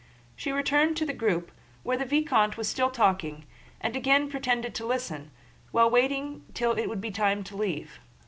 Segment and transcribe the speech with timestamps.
[0.35, 1.51] She returned to the group
[1.83, 3.45] where the vicomte was still talking,
[3.79, 5.29] and again pretended to listen,
[5.69, 7.99] while waiting till it would be time to leave.